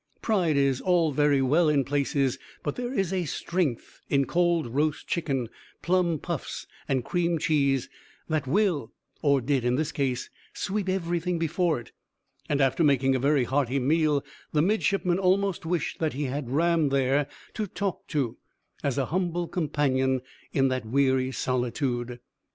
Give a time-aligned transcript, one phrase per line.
[0.23, 5.05] Pride is all very well in places, but there is a strength in cold roast
[5.07, 5.47] chicken,
[5.83, 7.87] plum puffs, and cream cheese,
[8.27, 8.91] that will,
[9.21, 11.91] or did in this case, sweep everything before it;
[12.49, 16.89] and, after making a very hearty meal, the midshipman almost wished that he had Ram
[16.89, 18.39] there to talk to
[18.83, 20.21] as a humble companion
[20.51, 22.19] in that weary solitude.